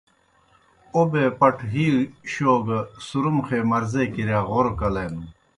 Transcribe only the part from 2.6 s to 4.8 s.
گہ سُرُمخےمرضے کِرِیا غورہ